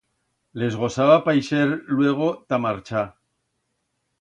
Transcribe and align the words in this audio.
Les 0.61 0.77
gosaba 0.83 1.17
paixer 1.27 1.67
luego 1.99 2.33
ta 2.49 2.61
marchar. 2.65 3.07